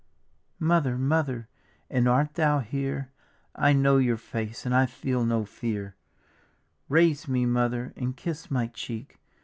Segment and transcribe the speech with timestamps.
[0.59, 1.47] "Mother, Mother,
[1.87, 3.11] and art thou here?
[3.55, 5.95] I know your face and I feel no fear;
[6.89, 7.45] Raise me.
[7.45, 9.19] Mother, and kiss my cheek.